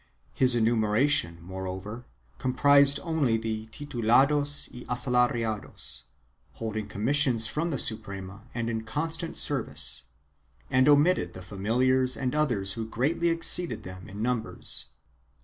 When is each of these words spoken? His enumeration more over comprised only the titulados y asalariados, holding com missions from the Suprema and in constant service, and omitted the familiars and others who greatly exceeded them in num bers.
His 0.33 0.55
enumeration 0.55 1.37
more 1.43 1.67
over 1.67 2.05
comprised 2.39 2.99
only 3.03 3.37
the 3.37 3.67
titulados 3.67 4.67
y 4.73 4.83
asalariados, 4.91 6.05
holding 6.53 6.87
com 6.87 7.05
missions 7.05 7.45
from 7.45 7.69
the 7.69 7.77
Suprema 7.77 8.41
and 8.55 8.67
in 8.67 8.81
constant 8.83 9.37
service, 9.37 10.05
and 10.71 10.89
omitted 10.89 11.33
the 11.33 11.43
familiars 11.43 12.17
and 12.17 12.33
others 12.33 12.73
who 12.73 12.87
greatly 12.87 13.29
exceeded 13.29 13.83
them 13.83 14.09
in 14.09 14.23
num 14.23 14.41
bers. 14.41 14.85